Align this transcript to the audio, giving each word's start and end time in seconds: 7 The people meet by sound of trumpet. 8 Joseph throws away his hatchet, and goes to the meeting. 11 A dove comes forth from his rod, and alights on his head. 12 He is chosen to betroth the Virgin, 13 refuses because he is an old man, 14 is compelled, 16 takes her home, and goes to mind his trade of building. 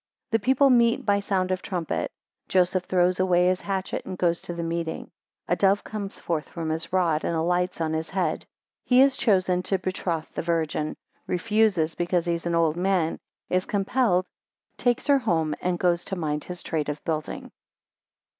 7 0.29 0.29
The 0.31 0.39
people 0.43 0.71
meet 0.71 1.05
by 1.05 1.19
sound 1.19 1.51
of 1.51 1.61
trumpet. 1.61 2.11
8 2.45 2.49
Joseph 2.49 2.85
throws 2.85 3.19
away 3.19 3.45
his 3.45 3.61
hatchet, 3.61 4.03
and 4.03 4.17
goes 4.17 4.41
to 4.41 4.51
the 4.55 4.63
meeting. 4.63 5.01
11 5.47 5.47
A 5.49 5.55
dove 5.55 5.83
comes 5.83 6.17
forth 6.17 6.49
from 6.49 6.69
his 6.71 6.91
rod, 6.91 7.23
and 7.23 7.35
alights 7.35 7.79
on 7.79 7.93
his 7.93 8.09
head. 8.09 8.39
12 8.87 8.87
He 8.87 9.01
is 9.01 9.15
chosen 9.15 9.61
to 9.61 9.77
betroth 9.77 10.33
the 10.33 10.41
Virgin, 10.41 10.95
13 11.27 11.27
refuses 11.27 11.93
because 11.93 12.25
he 12.25 12.33
is 12.33 12.47
an 12.47 12.55
old 12.55 12.77
man, 12.77 13.19
14 13.49 13.57
is 13.57 13.65
compelled, 13.67 14.25
16 14.71 14.77
takes 14.91 15.05
her 15.05 15.19
home, 15.19 15.53
and 15.61 15.77
goes 15.77 16.03
to 16.05 16.15
mind 16.15 16.45
his 16.45 16.63
trade 16.63 16.89
of 16.89 17.03
building. 17.03 17.51